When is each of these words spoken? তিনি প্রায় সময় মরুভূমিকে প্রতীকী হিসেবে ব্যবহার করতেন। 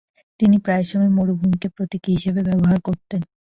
তিনি 0.39 0.57
প্রায় 0.65 0.85
সময় 0.89 1.11
মরুভূমিকে 1.17 1.67
প্রতীকী 1.75 2.09
হিসেবে 2.15 2.41
ব্যবহার 2.47 2.77
করতেন। 2.87 3.21